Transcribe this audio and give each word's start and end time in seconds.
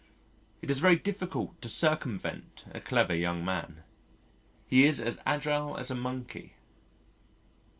It 0.63 0.71
is 0.71 0.79
very 0.79 0.95
difficult 0.95 1.61
to 1.61 1.69
circumvent 1.69 2.65
a 2.73 2.81
clever 2.81 3.13
young 3.13 3.45
man. 3.45 3.83
He 4.65 4.85
is 4.85 4.99
as 4.99 5.21
agile 5.27 5.77
as 5.77 5.91
a 5.91 5.95
monkey. 5.95 6.55